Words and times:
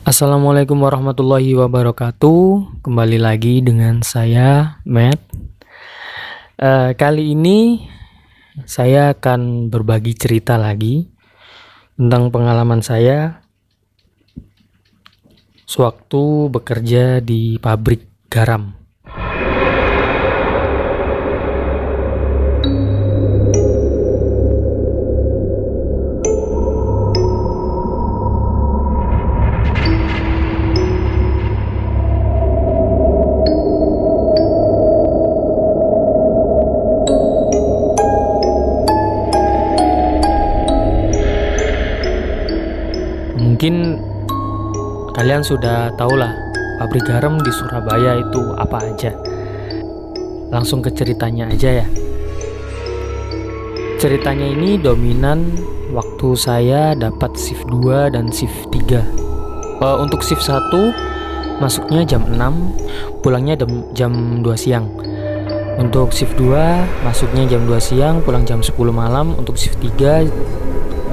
Assalamualaikum 0.00 0.80
warahmatullahi 0.80 1.52
wabarakatuh. 1.60 2.80
Kembali 2.80 3.20
lagi 3.20 3.60
dengan 3.60 4.00
saya 4.00 4.80
Matt. 4.88 5.20
Eh, 6.56 6.96
kali 6.96 7.36
ini 7.36 7.84
saya 8.64 9.12
akan 9.12 9.68
berbagi 9.68 10.16
cerita 10.16 10.56
lagi 10.56 11.04
tentang 12.00 12.32
pengalaman 12.32 12.80
saya 12.80 13.44
sewaktu 15.68 16.48
bekerja 16.48 17.20
di 17.20 17.60
pabrik 17.60 18.08
garam. 18.32 18.79
Kalian 45.20 45.44
sudah 45.44 45.92
tahu 46.00 46.16
lah 46.16 46.32
pabrik 46.80 47.04
garam 47.04 47.36
di 47.44 47.52
Surabaya 47.52 48.16
itu 48.16 48.40
apa 48.56 48.88
aja. 48.88 49.12
Langsung 50.48 50.80
ke 50.80 50.88
ceritanya 50.96 51.52
aja 51.52 51.84
ya. 51.84 51.86
Ceritanya 54.00 54.48
ini 54.48 54.80
dominan 54.80 55.44
waktu 55.92 56.28
saya 56.40 56.96
dapat 56.96 57.36
shift 57.36 57.68
2 57.68 58.16
dan 58.16 58.32
shift 58.32 58.72
3. 58.72 59.04
Eh, 59.84 59.96
untuk 60.00 60.24
shift 60.24 60.40
1 60.40 60.88
masuknya 61.60 62.00
jam 62.08 62.24
6, 62.24 62.72
pulangnya 63.20 63.60
jam, 63.60 63.92
jam 63.92 64.12
2 64.40 64.56
siang. 64.56 64.88
Untuk 65.76 66.16
shift 66.16 66.32
2 66.40 66.80
masuknya 67.04 67.44
jam 67.44 67.68
2 67.68 67.76
siang, 67.76 68.24
pulang 68.24 68.48
jam 68.48 68.64
10 68.64 68.88
malam. 68.88 69.36
Untuk 69.36 69.60
shift 69.60 69.84
3 69.84 70.24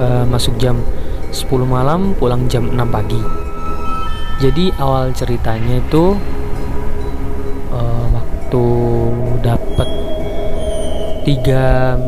eh, 0.00 0.24
masuk 0.32 0.56
jam 0.56 0.80
10 1.28 1.44
malam 1.68 2.16
pulang 2.16 2.48
jam 2.48 2.72
6 2.72 2.88
pagi 2.88 3.47
jadi 4.38 4.70
awal 4.78 5.10
ceritanya 5.10 5.82
itu 5.82 6.14
uh, 7.74 8.06
waktu 8.14 8.66
dapat 9.42 9.88
tiga 11.26 11.98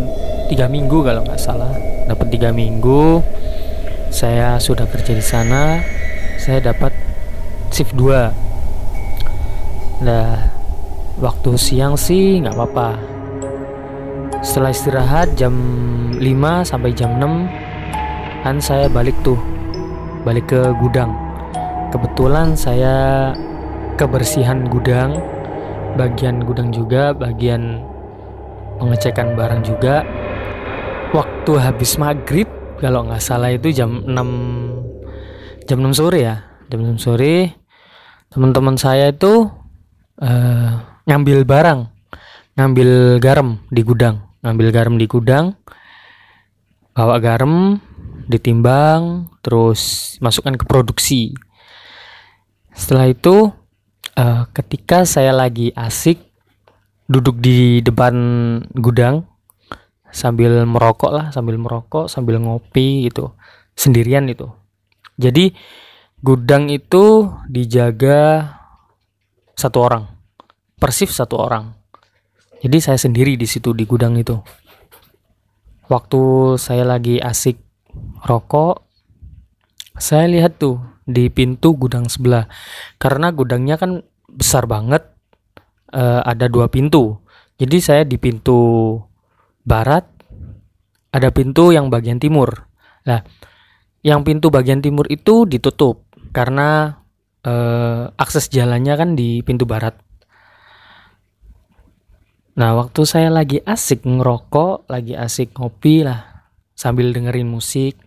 tiga 0.46 0.70
minggu 0.70 1.02
kalau 1.02 1.26
nggak 1.26 1.42
salah. 1.42 1.74
Dapat 2.06 2.26
tiga 2.30 2.54
minggu 2.54 3.18
saya 4.14 4.62
sudah 4.62 4.86
kerja 4.86 5.14
di 5.14 5.22
sana 5.22 5.78
saya 6.38 6.58
dapat 6.58 6.90
shift 7.70 7.94
2 7.94 10.02
nah 10.02 10.50
waktu 11.18 11.50
siang 11.58 11.98
sih 11.98 12.46
nggak 12.46 12.54
apa-apa. 12.54 12.94
Setelah 14.46 14.70
istirahat 14.70 15.34
jam 15.34 15.50
5 16.14 16.22
sampai 16.62 16.94
jam 16.94 17.18
6 17.18 18.46
kan 18.46 18.62
saya 18.62 18.86
balik 18.86 19.18
tuh 19.26 19.38
balik 20.22 20.54
ke 20.54 20.62
gudang 20.78 21.29
kebetulan 21.90 22.54
saya 22.54 23.30
kebersihan 23.98 24.66
gudang 24.70 25.18
bagian 25.98 26.42
gudang 26.46 26.70
juga 26.70 27.12
bagian 27.12 27.82
pengecekan 28.78 29.36
barang 29.36 29.62
juga 29.66 30.06
waktu 31.12 31.52
habis 31.58 31.98
maghrib 31.98 32.46
kalau 32.78 33.04
nggak 33.04 33.20
salah 33.20 33.52
itu 33.52 33.74
jam 33.74 34.06
6 34.06 35.66
jam 35.68 35.78
6 35.82 35.98
sore 35.98 36.18
ya 36.22 36.36
jam 36.70 36.80
6 36.86 36.96
sore 37.02 37.58
teman-teman 38.30 38.78
saya 38.78 39.10
itu 39.10 39.50
uh, 40.22 40.70
ngambil 41.04 41.44
barang 41.44 41.80
ngambil 42.54 43.18
garam 43.18 43.58
di 43.68 43.82
gudang 43.82 44.22
ngambil 44.40 44.68
garam 44.72 44.94
di 44.96 45.04
gudang 45.10 45.58
bawa 46.94 47.16
garam 47.22 47.80
ditimbang, 48.30 49.26
terus 49.42 50.14
masukkan 50.22 50.54
ke 50.54 50.64
produksi. 50.68 51.34
Setelah 52.80 53.12
itu, 53.12 53.52
uh, 54.16 54.42
ketika 54.56 55.04
saya 55.04 55.36
lagi 55.36 55.68
asik 55.76 56.16
duduk 57.12 57.36
di 57.36 57.84
depan 57.84 58.16
gudang 58.72 59.28
sambil 60.08 60.64
merokok 60.64 61.12
lah, 61.12 61.26
sambil 61.28 61.60
merokok, 61.60 62.08
sambil 62.08 62.40
ngopi 62.40 63.04
gitu, 63.12 63.36
sendirian 63.76 64.24
itu. 64.32 64.48
Jadi 65.20 65.52
gudang 66.24 66.72
itu 66.72 67.28
dijaga 67.52 68.48
satu 69.52 69.78
orang, 69.84 70.08
persif 70.80 71.12
satu 71.12 71.36
orang. 71.36 71.76
Jadi 72.64 72.80
saya 72.80 72.96
sendiri 72.96 73.36
di 73.36 73.44
situ 73.44 73.76
di 73.76 73.84
gudang 73.84 74.16
itu. 74.16 74.40
Waktu 75.92 76.56
saya 76.56 76.88
lagi 76.88 77.20
asik 77.20 77.60
rokok 78.24 78.88
saya 80.00 80.24
lihat 80.32 80.56
tuh 80.56 80.80
di 81.10 81.28
pintu 81.28 81.76
gudang 81.76 82.06
sebelah. 82.06 82.46
Karena 82.96 83.30
gudangnya 83.34 83.76
kan 83.76 84.02
besar 84.30 84.70
banget 84.70 85.06
uh, 85.94 86.22
ada 86.22 86.46
dua 86.46 86.70
pintu. 86.70 87.18
Jadi 87.60 87.76
saya 87.82 88.02
di 88.06 88.16
pintu 88.16 88.96
barat 89.66 90.06
ada 91.10 91.28
pintu 91.34 91.74
yang 91.74 91.90
bagian 91.90 92.16
timur. 92.22 92.70
Nah 93.04 93.20
yang 94.00 94.24
pintu 94.24 94.48
bagian 94.48 94.80
timur 94.80 95.04
itu 95.12 95.44
ditutup 95.44 96.08
karena 96.32 97.00
uh, 97.44 98.08
akses 98.16 98.48
jalannya 98.48 98.94
kan 98.96 99.10
di 99.12 99.44
pintu 99.44 99.68
barat. 99.68 99.98
Nah 102.56 102.76
waktu 102.76 103.04
saya 103.04 103.28
lagi 103.28 103.60
asik 103.60 104.04
ngerokok 104.08 104.88
lagi 104.88 105.14
asik 105.16 105.52
ngopi 105.56 106.04
lah 106.04 106.48
sambil 106.72 107.12
dengerin 107.12 107.48
musik 107.48 108.00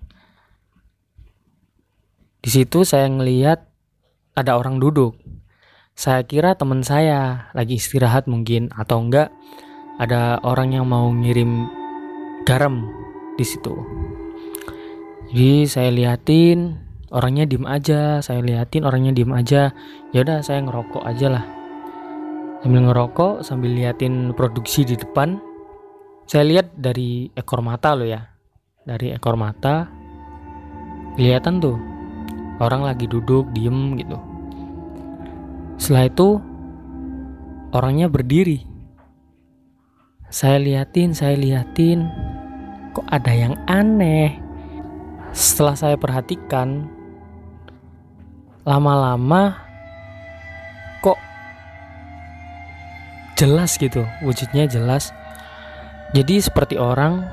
di 2.43 2.49
situ 2.51 2.83
saya 2.83 3.07
ngeliat 3.07 3.63
ada 4.35 4.59
orang 4.59 4.75
duduk. 4.83 5.15
Saya 5.95 6.27
kira 6.27 6.59
teman 6.59 6.83
saya 6.83 7.47
lagi 7.55 7.79
istirahat 7.79 8.27
mungkin 8.27 8.67
atau 8.75 8.99
enggak 8.99 9.31
ada 9.95 10.43
orang 10.43 10.75
yang 10.75 10.83
mau 10.83 11.07
ngirim 11.07 11.71
garam 12.43 12.91
di 13.39 13.45
situ. 13.47 13.71
Jadi 15.31 15.71
saya 15.71 15.87
liatin 15.87 16.75
orangnya 17.15 17.47
diem 17.47 17.63
aja, 17.63 18.19
saya 18.19 18.43
liatin 18.43 18.83
orangnya 18.83 19.15
diem 19.15 19.31
aja. 19.31 19.71
Ya 20.11 20.19
udah 20.27 20.43
saya 20.43 20.59
ngerokok 20.67 21.07
aja 21.07 21.39
lah. 21.39 21.45
Sambil 22.59 22.91
ngerokok, 22.91 23.33
sambil 23.39 23.71
liatin 23.71 24.35
produksi 24.35 24.83
di 24.83 24.99
depan. 24.99 25.39
Saya 26.27 26.43
lihat 26.43 26.75
dari 26.75 27.31
ekor 27.39 27.63
mata 27.63 27.95
loh 27.95 28.07
ya. 28.07 28.19
Dari 28.83 29.15
ekor 29.15 29.39
mata 29.39 29.87
kelihatan 31.15 31.63
tuh 31.63 31.92
orang 32.61 32.85
lagi 32.85 33.09
duduk 33.09 33.49
diem 33.55 33.97
gitu. 33.97 34.17
Setelah 35.79 36.05
itu 36.09 36.29
orangnya 37.73 38.07
berdiri. 38.11 38.65
Saya 40.33 40.57
liatin 40.57 41.13
saya 41.13 41.37
liatin 41.37 42.09
kok 42.93 43.05
ada 43.09 43.33
yang 43.33 43.53
aneh? 43.69 44.37
Setelah 45.33 45.73
saya 45.77 45.95
perhatikan 45.97 46.89
lama-lama 48.65 49.57
kok 51.01 51.17
jelas 53.37 53.77
gitu 53.77 54.05
wujudnya 54.21 54.69
jelas. 54.69 55.09
Jadi 56.13 56.37
seperti 56.37 56.77
orang 56.77 57.25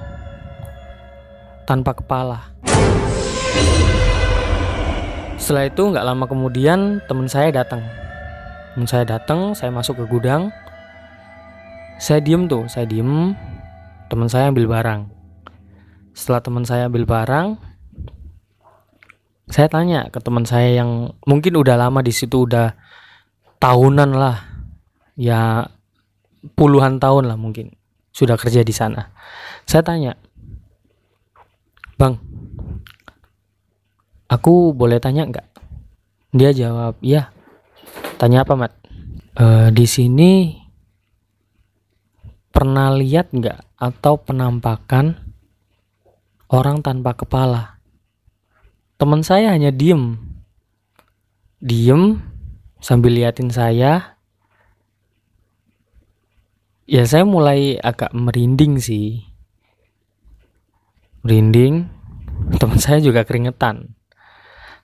tanpa 1.68 1.92
kepala 1.92 2.50
setelah 5.40 5.66
itu 5.66 5.82
nggak 5.88 6.04
lama 6.04 6.28
kemudian 6.28 7.00
teman 7.08 7.24
saya 7.26 7.48
datang. 7.48 7.80
Teman 8.76 8.86
saya 8.86 9.08
datang 9.08 9.56
saya 9.56 9.72
masuk 9.72 9.98
ke 9.98 10.04
gudang. 10.06 10.52
Saya 11.96 12.20
diem 12.20 12.44
tuh 12.44 12.68
saya 12.68 12.84
diem. 12.84 13.32
Teman 14.12 14.28
saya 14.28 14.52
ambil 14.52 14.68
barang. 14.68 15.08
Setelah 16.12 16.40
teman 16.44 16.64
saya 16.68 16.86
ambil 16.92 17.08
barang 17.08 17.70
saya 19.50 19.66
tanya 19.66 20.06
ke 20.14 20.22
teman 20.22 20.46
saya 20.46 20.78
yang 20.78 21.10
mungkin 21.26 21.58
udah 21.58 21.74
lama 21.74 22.06
di 22.06 22.14
situ 22.14 22.46
udah 22.46 22.70
tahunan 23.58 24.14
lah. 24.14 24.38
Ya 25.18 25.66
puluhan 26.54 27.02
tahun 27.02 27.26
lah 27.26 27.34
mungkin. 27.34 27.74
Sudah 28.14 28.38
kerja 28.38 28.62
di 28.62 28.70
sana. 28.70 29.10
Saya 29.66 29.82
tanya 29.82 30.14
bang 31.98 32.29
Aku 34.30 34.70
boleh 34.70 35.02
tanya 35.02 35.26
nggak? 35.26 35.48
Dia 36.30 36.54
jawab, 36.54 37.02
iya. 37.02 37.34
Tanya 38.14 38.46
apa, 38.46 38.54
Mat? 38.54 38.72
E, 39.34 39.74
di 39.74 39.86
sini 39.90 40.54
pernah 42.54 42.94
lihat 42.94 43.34
nggak 43.34 43.74
atau 43.74 44.14
penampakan 44.22 45.18
orang 46.46 46.78
tanpa 46.86 47.18
kepala? 47.18 47.82
Teman 48.94 49.26
saya 49.26 49.50
hanya 49.50 49.74
diem. 49.74 50.14
diem 51.60 52.30
sambil 52.80 53.12
liatin 53.12 53.52
saya 53.52 54.16
ya 56.88 57.04
saya 57.04 57.28
mulai 57.28 57.76
agak 57.76 58.10
merinding 58.16 58.80
sih 58.80 59.20
merinding 61.20 61.86
teman 62.56 62.80
saya 62.80 62.98
juga 63.04 63.28
keringetan 63.28 63.99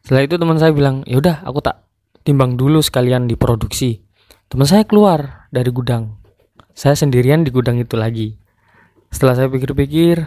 setelah 0.06 0.22
itu 0.22 0.38
teman 0.38 0.54
saya 0.62 0.70
bilang 0.70 1.02
ya 1.02 1.18
udah 1.18 1.42
aku 1.42 1.58
tak 1.58 1.82
timbang 2.22 2.54
dulu 2.54 2.78
sekalian 2.78 3.26
diproduksi 3.26 4.06
teman 4.46 4.66
saya 4.66 4.86
keluar 4.86 5.50
dari 5.50 5.70
gudang. 5.74 6.22
Saya 6.76 6.94
sendirian 6.94 7.42
di 7.42 7.50
gudang 7.50 7.80
itu 7.80 7.98
lagi. 7.98 8.36
Setelah 9.10 9.34
saya 9.34 9.48
pikir-pikir 9.50 10.22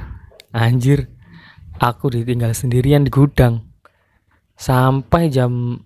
anjir 0.51 1.07
aku 1.79 2.11
ditinggal 2.11 2.51
sendirian 2.51 3.07
di 3.07 3.11
gudang. 3.13 3.63
Sampai 4.59 5.31
jam 5.31 5.79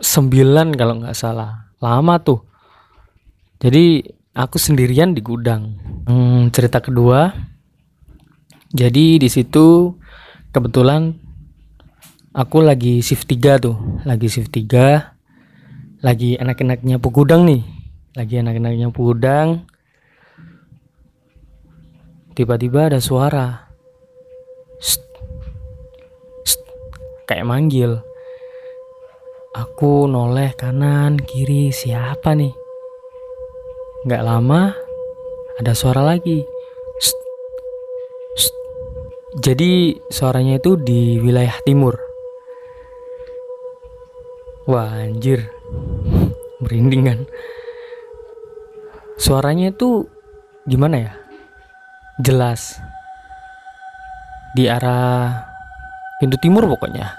9 0.00 0.74
kalau 0.74 0.94
nggak 0.98 1.14
salah. 1.14 1.70
Lama 1.78 2.18
tuh. 2.18 2.42
Jadi 3.62 4.02
aku 4.34 4.58
sendirian 4.58 5.14
di 5.14 5.22
gudang. 5.22 5.78
Hmm, 6.08 6.50
cerita 6.50 6.82
kedua, 6.82 7.30
jadi 8.74 9.22
di 9.22 9.28
situ 9.30 9.94
kebetulan 10.50 11.21
aku 12.32 12.64
lagi 12.64 13.04
shift 13.04 13.28
3 13.28 13.60
tuh, 13.60 13.76
lagi 14.08 14.28
shift 14.28 14.52
3, 14.52 16.00
lagi 16.00 16.40
enak-enaknya 16.40 16.96
gudang 16.98 17.44
nih, 17.44 17.62
lagi 18.16 18.40
enak-enaknya 18.40 18.88
gudang. 18.92 19.68
Tiba-tiba 22.32 22.88
ada 22.88 22.96
suara, 22.96 23.68
kayak 27.28 27.44
manggil. 27.44 28.00
Aku 29.52 30.08
noleh 30.08 30.56
kanan 30.56 31.20
kiri 31.20 31.68
siapa 31.68 32.32
nih? 32.32 32.56
Gak 34.08 34.24
lama 34.24 34.72
ada 35.60 35.76
suara 35.76 36.00
lagi. 36.00 36.40
Jadi 39.44 39.96
suaranya 40.08 40.56
itu 40.56 40.80
di 40.80 41.20
wilayah 41.20 41.56
timur. 41.68 42.11
Wah 44.62 44.94
anjir, 44.94 45.50
merinding 46.62 47.02
kan. 47.02 47.18
Suaranya 49.18 49.74
itu 49.74 50.06
gimana 50.70 51.02
ya? 51.02 51.12
Jelas 52.22 52.78
di 54.54 54.70
arah 54.70 55.50
pintu 56.22 56.38
timur 56.38 56.70
pokoknya. 56.70 57.10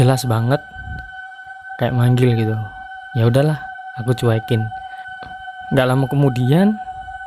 Jelas 0.00 0.24
banget 0.24 0.64
kayak 1.76 1.92
manggil 1.92 2.32
gitu. 2.32 2.56
Ya 3.12 3.28
udahlah, 3.28 3.60
aku 4.00 4.16
cuekin. 4.16 4.64
Gak 5.76 5.84
lama 5.84 6.08
kemudian 6.08 6.72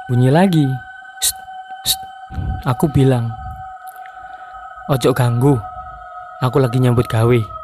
bunyi 0.10 0.34
lagi. 0.34 0.66
Shh, 1.22 1.38
shh. 1.86 1.98
Aku 2.66 2.90
bilang, 2.90 3.30
ojo 4.90 5.14
ganggu. 5.14 5.62
Aku 6.42 6.58
lagi 6.58 6.82
nyambut 6.82 7.06
gawe. 7.06 7.57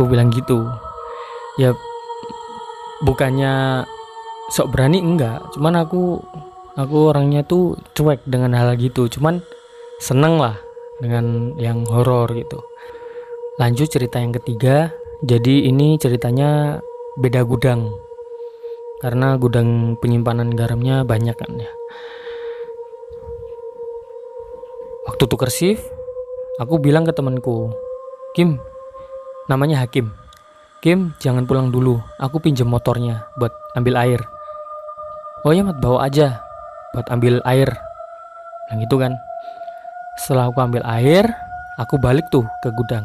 Aku 0.00 0.08
bilang 0.08 0.32
gitu. 0.32 0.64
Ya 1.60 1.76
bukannya 3.04 3.84
sok 4.48 4.72
berani 4.72 4.96
enggak, 4.96 5.44
cuman 5.52 5.84
aku 5.84 6.24
aku 6.72 7.12
orangnya 7.12 7.44
tuh 7.44 7.76
cuek 7.92 8.24
dengan 8.24 8.56
hal 8.56 8.80
gitu. 8.80 9.12
Cuman 9.12 9.44
seneng 10.00 10.40
lah 10.40 10.56
dengan 11.04 11.52
yang 11.60 11.84
horor 11.84 12.32
gitu. 12.32 12.64
Lanjut 13.60 13.92
cerita 13.92 14.24
yang 14.24 14.32
ketiga. 14.32 14.88
Jadi 15.20 15.68
ini 15.68 16.00
ceritanya 16.00 16.80
beda 17.20 17.44
gudang 17.44 17.92
karena 19.04 19.36
gudang 19.36 20.00
penyimpanan 20.00 20.56
garamnya 20.56 21.04
banyak 21.04 21.36
kan 21.36 21.52
ya 21.60 21.68
waktu 25.04 25.24
tuker 25.28 25.52
shift 25.52 25.84
aku 26.56 26.80
bilang 26.80 27.04
ke 27.04 27.12
temanku 27.12 27.68
Kim 28.32 28.56
namanya 29.50 29.82
Hakim. 29.82 30.14
Kim 30.78 31.10
jangan 31.18 31.42
pulang 31.50 31.74
dulu. 31.74 31.98
Aku 32.22 32.38
pinjam 32.38 32.70
motornya 32.70 33.26
buat 33.34 33.50
ambil 33.74 33.98
air. 33.98 34.22
Oh 35.42 35.50
ya 35.50 35.66
mat 35.66 35.82
bawa 35.82 36.06
aja 36.06 36.38
buat 36.94 37.10
ambil 37.10 37.42
air. 37.42 37.66
Yang 38.70 38.86
itu 38.86 38.96
kan. 39.02 39.12
Setelah 40.14 40.54
aku 40.54 40.62
ambil 40.62 40.86
air 40.86 41.26
aku 41.82 41.98
balik 41.98 42.30
tuh 42.30 42.46
ke 42.62 42.70
gudang. 42.70 43.02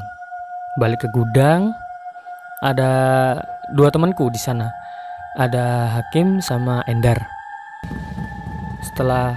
Balik 0.77 1.03
ke 1.03 1.09
gudang 1.09 1.73
ada 2.61 2.91
dua 3.73 3.89
temanku 3.89 4.29
di 4.29 4.37
sana. 4.37 4.69
Ada 5.35 5.89
Hakim 5.99 6.39
sama 6.39 6.85
Endar. 6.87 7.19
Setelah 8.85 9.35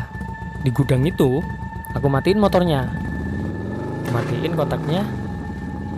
di 0.63 0.71
gudang 0.71 1.03
itu, 1.03 1.43
aku 1.91 2.07
matiin 2.07 2.39
motornya. 2.39 2.87
Matiin 4.15 4.55
kotaknya, 4.55 5.03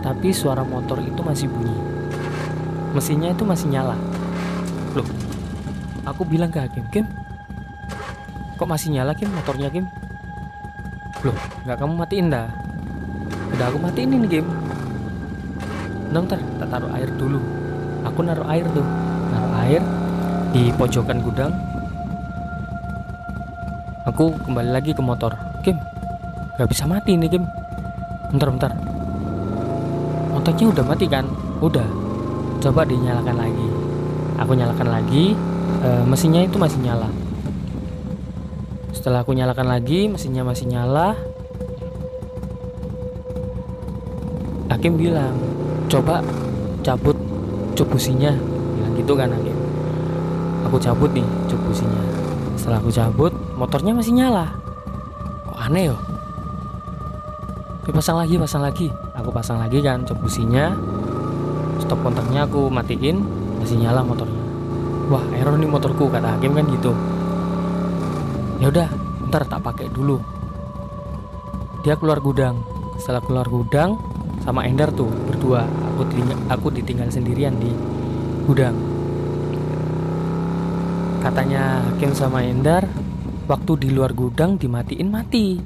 tapi 0.01 0.33
suara 0.33 0.65
motor 0.65 0.99
itu 1.01 1.21
masih 1.21 1.47
bunyi. 1.47 1.77
Mesinnya 2.91 3.31
itu 3.31 3.47
masih 3.47 3.71
nyala. 3.71 3.95
Loh, 4.97 5.07
aku 6.03 6.27
bilang 6.27 6.51
ke 6.51 6.59
Hakim, 6.59 6.85
Kim, 6.91 7.05
kok 8.59 8.67
masih 8.67 8.91
nyala 8.91 9.15
Kim 9.15 9.31
motornya 9.31 9.71
Kim? 9.71 9.87
Loh, 11.23 11.37
nggak 11.63 11.77
kamu 11.79 11.93
matiin 11.95 12.27
dah? 12.27 12.51
Udah 13.55 13.65
aku 13.71 13.77
matiin 13.79 14.11
ini 14.11 14.27
Kim. 14.27 14.45
Ntar, 16.11 16.43
tak 16.59 16.67
taruh 16.67 16.91
air 16.91 17.07
dulu. 17.15 17.39
Aku 18.03 18.25
naruh 18.25 18.43
air 18.49 18.65
tuh 18.75 18.83
naruh 19.31 19.53
air 19.63 19.81
di 20.51 20.67
pojokan 20.75 21.23
gudang 21.23 21.55
aku 24.03 24.35
kembali 24.43 24.69
lagi 24.75 24.91
ke 24.91 24.99
motor 24.99 25.31
Kim 25.63 25.79
gak 26.59 26.67
bisa 26.67 26.83
mati 26.83 27.15
nih 27.15 27.31
Kim 27.31 27.47
bentar 28.35 28.51
bentar 28.51 28.71
motornya 30.31 30.65
udah 30.71 30.83
mati 30.87 31.05
kan? 31.05 31.25
Udah. 31.59 31.85
Coba 32.63 32.87
dinyalakan 32.87 33.35
lagi. 33.35 33.67
Aku 34.41 34.57
nyalakan 34.57 34.89
lagi 34.89 35.35
e, 35.83 35.89
mesinnya 36.07 36.47
itu 36.47 36.57
masih 36.57 36.79
nyala. 36.81 37.09
Setelah 38.95 39.21
aku 39.21 39.35
nyalakan 39.35 39.67
lagi 39.69 40.09
mesinnya 40.09 40.41
masih 40.41 40.71
nyala. 40.71 41.13
Hakim 44.71 44.97
bilang 44.97 45.35
coba 45.91 46.23
cabut 46.81 47.17
cubusinya. 47.77 48.33
Gitu 48.97 49.13
kan 49.13 49.29
Hakim. 49.29 49.57
Aku 50.69 50.77
cabut 50.79 51.11
nih 51.11 51.25
cuk 51.49 51.59
businya 51.67 52.21
setelah 52.61 52.77
aku 52.77 52.93
cabut 52.93 53.33
motornya 53.57 53.89
masih 53.89 54.13
nyala. 54.13 54.53
Kok 55.49 55.57
aneh 55.57 55.89
yo 55.89 55.97
Oke, 57.81 57.89
pasang 57.89 58.21
lagi 58.21 58.37
pasang 58.37 58.61
lagi 58.61 58.93
aku 59.21 59.29
pasang 59.29 59.61
lagi 59.61 59.79
kan 59.85 60.03
cuk 60.03 60.17
businya. 60.25 60.73
Stop 61.81 62.01
kontaknya 62.01 62.49
aku 62.49 62.67
matiin 62.67 63.21
masih 63.61 63.77
nyala 63.77 64.01
motornya. 64.01 64.41
Wah 65.13 65.23
error 65.37 65.55
nih 65.55 65.69
motorku 65.69 66.09
kata 66.09 66.37
Hakim 66.37 66.57
kan 66.57 66.65
gitu. 66.69 66.91
Ya 68.57 68.69
udah 68.69 68.89
ntar 69.29 69.45
tak 69.45 69.61
pakai 69.61 69.89
dulu. 69.93 70.21
Dia 71.81 71.97
keluar 71.97 72.21
gudang. 72.21 72.61
Setelah 73.01 73.25
keluar 73.25 73.49
gudang 73.49 73.97
sama 74.45 74.65
Endar 74.69 74.93
tuh 74.93 75.09
berdua. 75.29 75.65
Aku 75.65 76.05
ditinggal, 76.05 76.37
aku 76.49 76.67
ditinggal 76.69 77.07
sendirian 77.09 77.57
di 77.57 77.73
gudang. 78.45 78.73
Katanya 81.21 81.85
Hakim 81.85 82.17
sama 82.17 82.41
Endar, 82.41 82.89
waktu 83.45 83.77
di 83.77 83.89
luar 83.93 84.13
gudang 84.13 84.57
dimatiin 84.57 85.09
mati 85.09 85.61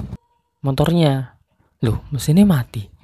motornya. 0.63 1.35
Loh, 1.83 2.01
mesinnya 2.09 2.47
mati. 2.47 2.94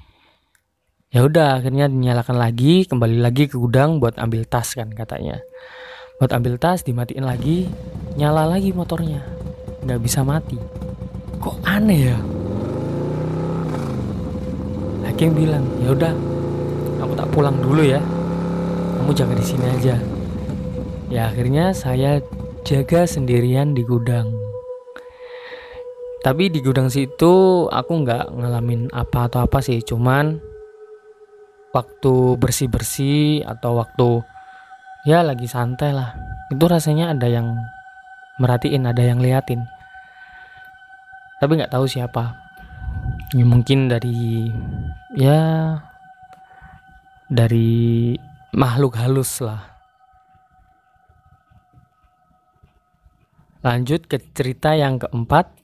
Ya 1.12 1.28
udah, 1.28 1.60
akhirnya 1.60 1.92
dinyalakan 1.92 2.40
lagi, 2.40 2.88
kembali 2.88 3.20
lagi 3.20 3.44
ke 3.44 3.60
gudang 3.60 4.00
buat 4.00 4.16
ambil 4.16 4.48
tas 4.48 4.72
kan 4.72 4.88
katanya. 4.96 5.44
Buat 6.16 6.32
ambil 6.32 6.56
tas 6.56 6.88
dimatiin 6.88 7.28
lagi, 7.28 7.68
nyala 8.16 8.48
lagi 8.48 8.72
motornya. 8.72 9.20
Nggak 9.84 10.00
bisa 10.00 10.24
mati. 10.24 10.56
Kok 11.36 11.68
aneh 11.68 12.08
ya? 12.08 12.18
Hakim 15.04 15.36
bilang, 15.36 15.68
ya 15.84 15.92
udah, 15.92 16.16
aku 17.04 17.12
tak 17.12 17.28
pulang 17.28 17.60
dulu 17.60 17.84
ya. 17.84 18.00
Kamu 18.96 19.12
jaga 19.12 19.36
di 19.36 19.44
sini 19.44 19.68
aja. 19.68 20.00
Ya 21.12 21.28
akhirnya 21.28 21.76
saya 21.76 22.24
jaga 22.64 23.04
sendirian 23.04 23.76
di 23.76 23.84
gudang. 23.84 24.32
Tapi 26.24 26.48
di 26.48 26.64
gudang 26.64 26.88
situ 26.88 27.68
aku 27.68 28.00
nggak 28.00 28.32
ngalamin 28.32 28.88
apa 28.96 29.28
atau 29.28 29.44
apa 29.44 29.60
sih, 29.60 29.84
cuman 29.84 30.51
waktu 31.72 32.36
bersih-bersih 32.36 33.48
atau 33.48 33.80
waktu 33.80 34.22
ya 35.08 35.24
lagi 35.24 35.48
santai 35.48 35.96
lah. 35.96 36.14
Itu 36.52 36.68
rasanya 36.68 37.16
ada 37.16 37.26
yang 37.26 37.56
merhatiin, 38.36 38.84
ada 38.84 39.00
yang 39.00 39.18
liatin. 39.18 39.64
Tapi 41.40 41.52
nggak 41.58 41.72
tahu 41.72 41.88
siapa. 41.88 42.38
Ya, 43.32 43.44
mungkin 43.48 43.88
dari 43.88 44.52
ya 45.16 45.40
dari 47.32 48.12
makhluk 48.52 49.00
halus 49.00 49.40
lah 49.40 49.72
lanjut 53.64 54.04
ke 54.04 54.20
cerita 54.36 54.76
yang 54.76 55.00
keempat 55.00 55.62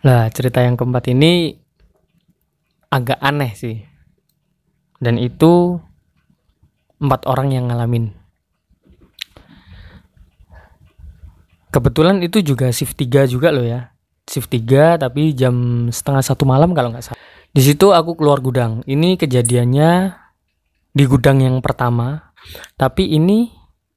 Nah, 0.00 0.32
cerita 0.32 0.64
yang 0.64 0.80
keempat 0.80 1.12
ini 1.12 1.59
agak 2.90 3.18
aneh 3.22 3.54
sih. 3.54 3.86
Dan 5.00 5.16
itu 5.16 5.80
empat 7.00 7.24
orang 7.24 7.54
yang 7.54 7.70
ngalamin. 7.70 8.12
Kebetulan 11.70 12.20
itu 12.20 12.42
juga 12.42 12.68
shift 12.74 12.98
3 12.98 13.30
juga 13.30 13.54
loh 13.54 13.64
ya. 13.64 13.94
Shift 14.26 14.50
3 14.50 15.00
tapi 15.00 15.32
jam 15.32 15.86
setengah 15.88 16.20
satu 16.20 16.44
malam 16.44 16.74
kalau 16.74 16.90
nggak 16.92 17.06
salah. 17.06 17.20
Di 17.50 17.62
situ 17.62 17.94
aku 17.94 18.18
keluar 18.18 18.42
gudang. 18.42 18.82
Ini 18.84 19.16
kejadiannya 19.16 19.90
di 20.92 21.04
gudang 21.06 21.40
yang 21.40 21.62
pertama. 21.62 22.34
Tapi 22.74 23.14
ini 23.14 23.48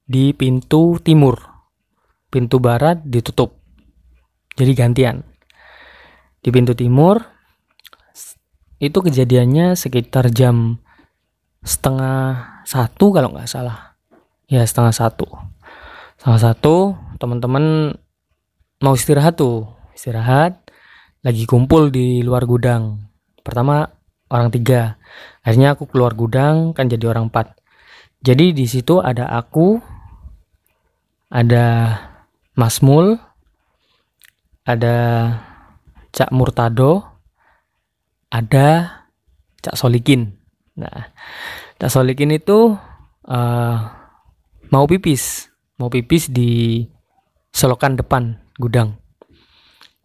di 0.06 0.32
pintu 0.38 1.02
timur. 1.02 1.42
Pintu 2.30 2.62
barat 2.62 3.02
ditutup. 3.04 3.58
Jadi 4.54 4.72
gantian 4.78 5.34
di 6.44 6.50
pintu 6.52 6.76
timur 6.76 7.33
itu 8.78 8.98
kejadiannya 9.02 9.78
sekitar 9.78 10.30
jam 10.34 10.80
setengah 11.64 12.62
satu 12.66 13.14
kalau 13.14 13.34
nggak 13.34 13.50
salah. 13.50 13.98
Ya 14.50 14.66
setengah 14.66 14.94
satu. 14.94 15.28
Setengah 16.20 16.42
satu 16.52 16.76
teman-teman 17.18 17.96
mau 18.84 18.94
istirahat 18.94 19.40
tuh. 19.40 19.70
Istirahat 19.94 20.60
lagi 21.24 21.48
kumpul 21.48 21.94
di 21.94 22.22
luar 22.26 22.44
gudang. 22.50 23.00
Pertama 23.42 23.88
orang 24.30 24.50
tiga. 24.50 24.98
Akhirnya 25.46 25.76
aku 25.78 25.88
keluar 25.88 26.18
gudang 26.18 26.74
kan 26.74 26.90
jadi 26.90 27.12
orang 27.12 27.30
empat. 27.30 27.56
Jadi 28.24 28.56
di 28.56 28.66
situ 28.66 29.04
ada 29.04 29.28
aku 29.30 29.80
ada 31.28 31.66
Mas 32.56 32.80
Mul 32.80 33.20
ada 34.64 34.96
Cak 36.14 36.32
Murtado, 36.32 37.13
ada 38.34 38.68
Cak 39.62 39.78
Solikin. 39.78 40.34
Nah, 40.82 41.14
Cak 41.78 41.94
Solikin 41.94 42.34
itu 42.34 42.74
uh, 43.30 43.78
mau 44.74 44.86
pipis, 44.90 45.54
mau 45.78 45.94
pipis 45.94 46.34
di 46.34 46.82
selokan 47.54 47.94
depan 47.94 48.42
gudang. 48.58 48.98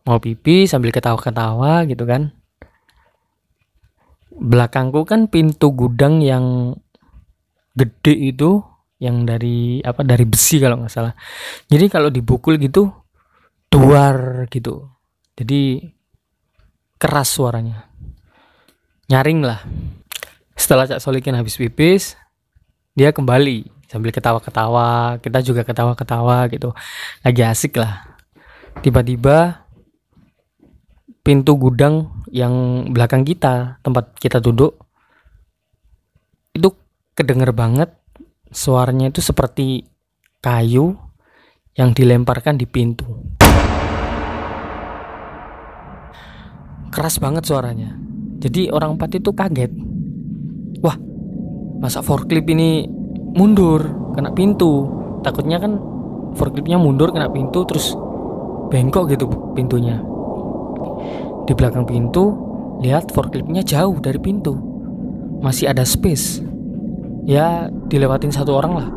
Mau 0.05 0.21
pipis 0.21 0.77
sambil 0.77 0.93
ketawa-ketawa 0.93 1.89
gitu 1.89 2.05
kan. 2.05 2.37
Belakangku 4.39 5.09
kan 5.09 5.33
pintu 5.33 5.73
gudang 5.73 6.21
yang 6.21 6.77
gede 7.73 8.13
itu 8.13 8.61
yang 9.01 9.25
dari 9.25 9.81
apa 9.81 10.05
dari 10.05 10.29
besi 10.29 10.61
kalau 10.61 10.85
nggak 10.85 10.93
salah. 10.93 11.17
Jadi 11.67 11.89
kalau 11.89 12.13
dibukul 12.13 12.61
gitu 12.61 12.93
duar 13.73 14.47
gitu. 14.53 14.85
Jadi 15.35 15.81
keras 16.99 17.31
suaranya 17.31 17.89
nyaring 19.09 19.41
lah. 19.41 19.65
Setelah 20.55 20.85
Cak 20.85 21.01
Solikin 21.01 21.35
habis 21.35 21.57
pipis 21.57 22.15
dia 22.93 23.11
kembali 23.11 23.65
sambil 23.89 24.13
ketawa-ketawa 24.13 25.17
kita 25.25 25.41
juga 25.41 25.65
ketawa-ketawa 25.65 26.45
gitu. 26.53 26.77
Lagi 27.25 27.43
asik 27.43 27.81
lah. 27.81 28.05
Tiba-tiba 28.85 29.65
pintu 31.25 31.57
gudang 31.57 32.25
yang 32.29 32.89
belakang 32.93 33.25
kita 33.25 33.81
tempat 33.81 34.13
kita 34.21 34.45
duduk 34.45 34.77
itu 36.53 36.69
kedenger 37.17 37.57
banget. 37.57 37.91
Suaranya 38.49 39.13
itu 39.13 39.21
seperti 39.21 39.85
kayu 40.41 40.97
yang 41.77 41.93
dilemparkan 41.93 42.57
di 42.57 42.65
pintu. 42.65 43.05
Keras 46.89 47.21
banget 47.21 47.45
suaranya 47.45 48.08
jadi 48.39 48.71
orang 48.71 48.95
empat 48.95 49.19
itu 49.19 49.35
kaget. 49.35 49.73
Wah 50.79 50.95
masa 51.83 52.03
forklift 52.07 52.47
ini 52.47 52.87
mundur 53.35 53.83
kena 54.15 54.31
pintu. 54.31 54.87
Takutnya 55.27 55.59
kan 55.59 55.83
forkliftnya 56.39 56.79
mundur 56.79 57.11
kena 57.11 57.27
pintu 57.27 57.67
terus 57.67 57.99
bengkok 58.71 59.11
gitu 59.11 59.27
pintunya. 59.59 59.99
Di 61.51 61.53
belakang 61.59 61.83
pintu 61.83 62.31
lihat 62.79 63.11
forkliftnya 63.11 63.67
jauh 63.67 63.99
dari 63.99 64.23
pintu. 64.23 64.55
Masih 65.43 65.75
ada 65.75 65.83
space. 65.83 66.39
Ya 67.27 67.67
dilewatin 67.91 68.31
satu 68.31 68.55
orang 68.55 68.73
lah. 68.79 68.89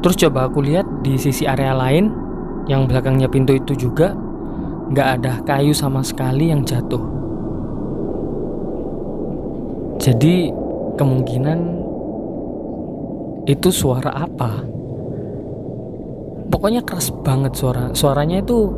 Terus 0.00 0.16
coba 0.16 0.48
aku 0.48 0.64
lihat 0.64 0.88
di 1.04 1.20
sisi 1.20 1.44
area 1.44 1.76
lain 1.76 2.08
yang 2.72 2.88
belakangnya 2.88 3.28
pintu 3.28 3.52
itu 3.52 3.76
juga 3.76 4.16
nggak 4.88 5.08
ada 5.20 5.32
kayu 5.44 5.76
sama 5.76 6.00
sekali 6.00 6.48
yang 6.48 6.64
jatuh 6.64 7.17
jadi 9.98 10.54
kemungkinan 10.94 11.58
itu 13.50 13.68
suara 13.74 14.14
apa? 14.14 14.62
Pokoknya 16.48 16.86
keras 16.86 17.10
banget 17.26 17.58
suara. 17.58 17.90
Suaranya 17.92 18.38
itu 18.38 18.70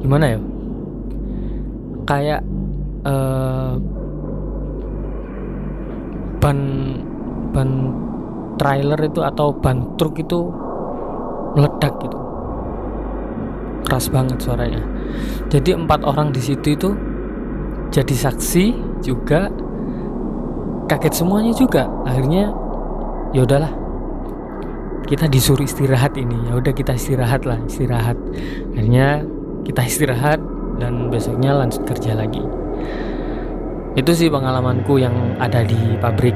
gimana 0.00 0.32
ya? 0.32 0.40
Kayak 2.08 2.40
uh, 3.04 3.76
ban 6.40 6.58
ban 7.52 7.70
trailer 8.56 9.00
itu 9.04 9.20
atau 9.20 9.52
ban 9.52 9.96
truk 10.00 10.16
itu 10.16 10.48
meledak 11.52 11.92
gitu. 12.00 12.18
Keras 13.84 14.08
banget 14.08 14.38
suaranya. 14.40 14.82
Jadi 15.52 15.76
empat 15.76 16.00
orang 16.02 16.32
di 16.32 16.40
situ 16.40 16.74
itu 16.74 16.90
jadi 17.92 18.14
saksi 18.14 18.64
juga 19.04 19.52
kaget 20.86 21.14
semuanya 21.22 21.52
juga. 21.52 21.90
Akhirnya 22.06 22.54
ya 23.34 23.42
udahlah. 23.42 23.70
Kita 25.06 25.30
disuruh 25.30 25.62
istirahat 25.62 26.18
ini. 26.18 26.34
Ya 26.50 26.58
udah 26.58 26.72
kita 26.74 26.94
istirahat 26.94 27.46
lah 27.46 27.58
istirahat. 27.66 28.18
Akhirnya 28.74 29.22
kita 29.62 29.82
istirahat 29.86 30.42
dan 30.78 31.10
besoknya 31.10 31.54
lanjut 31.54 31.82
kerja 31.86 32.14
lagi. 32.14 32.42
Itu 33.96 34.12
sih 34.12 34.28
pengalamanku 34.28 34.98
yang 34.98 35.14
ada 35.40 35.62
di 35.64 35.96
pabrik. 35.98 36.34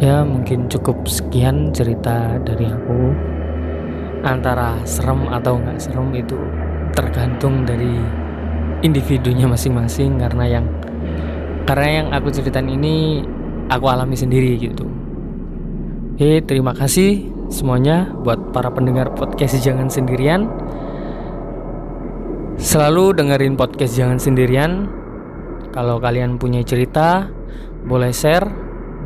Ya 0.00 0.24
mungkin 0.24 0.64
cukup 0.72 1.04
sekian 1.04 1.74
cerita 1.76 2.40
dari 2.40 2.64
aku. 2.70 3.12
Antara 4.24 4.80
serem 4.84 5.28
atau 5.28 5.60
nggak 5.60 5.80
serem 5.80 6.12
itu 6.12 6.36
tergantung 6.92 7.64
dari 7.64 8.00
individunya 8.80 9.44
masing-masing 9.44 10.16
karena 10.20 10.60
yang 10.60 10.66
karena 11.70 12.02
yang 12.02 12.08
aku 12.10 12.34
ceritain 12.34 12.66
ini 12.66 13.22
aku 13.70 13.86
alami 13.86 14.18
sendiri 14.18 14.58
gitu. 14.58 14.90
Oke 16.18 16.42
terima 16.42 16.74
kasih 16.74 17.30
semuanya 17.46 18.10
buat 18.10 18.50
para 18.50 18.74
pendengar 18.74 19.14
podcast 19.14 19.54
jangan 19.62 19.86
sendirian. 19.86 20.50
Selalu 22.58 23.22
dengerin 23.22 23.54
podcast 23.54 23.94
jangan 23.94 24.18
sendirian. 24.18 24.90
Kalau 25.70 26.02
kalian 26.02 26.42
punya 26.42 26.66
cerita 26.66 27.30
boleh 27.86 28.10
share 28.10 28.50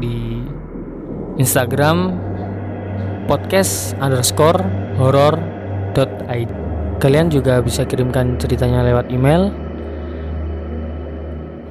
di 0.00 0.40
Instagram 1.36 2.16
podcast 3.28 3.92
underscore 4.00 4.64
horror 4.96 5.36
kalian 6.96 7.28
juga 7.28 7.60
bisa 7.60 7.84
kirimkan 7.84 8.40
ceritanya 8.40 8.80
lewat 8.88 9.12
email 9.12 9.52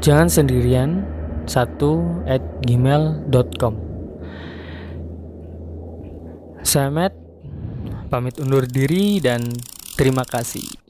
jangan 0.04 0.28
sendirian. 0.28 1.08
Satu 1.44 2.24
at 2.24 2.40
gmail.com 2.64 3.94
saya 6.64 6.90
Matt. 6.90 7.14
Pamit 8.08 8.40
undur 8.40 8.64
diri 8.64 9.20
dan 9.20 9.46
terima 9.98 10.24
kasih 10.24 10.83